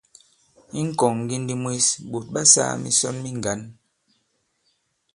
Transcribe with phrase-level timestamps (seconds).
[0.79, 3.61] I ŋ̀kɔ̀ŋŋgindi mwes, ɓòt ɓa sāā misɔn mi ŋgǎn.